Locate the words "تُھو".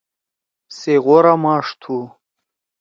1.81-1.97